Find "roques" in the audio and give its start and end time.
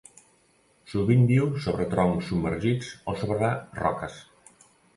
3.85-4.21